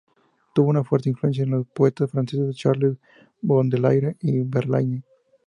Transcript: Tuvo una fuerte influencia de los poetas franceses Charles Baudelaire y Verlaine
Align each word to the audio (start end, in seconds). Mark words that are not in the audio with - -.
Tuvo 0.55 0.71
una 0.71 0.83
fuerte 0.83 1.09
influencia 1.09 1.43
de 1.45 1.51
los 1.51 1.67
poetas 1.67 2.09
franceses 2.09 2.55
Charles 2.57 2.97
Baudelaire 3.39 4.17
y 4.21 4.41
Verlaine 4.41 5.03